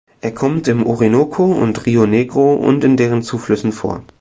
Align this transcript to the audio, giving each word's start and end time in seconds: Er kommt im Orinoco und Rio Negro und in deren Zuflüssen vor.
Er 0.19 0.33
kommt 0.33 0.67
im 0.67 0.83
Orinoco 0.87 1.43
und 1.45 1.85
Rio 1.85 2.07
Negro 2.07 2.55
und 2.55 2.83
in 2.83 2.97
deren 2.97 3.21
Zuflüssen 3.21 3.71
vor. 3.71 4.03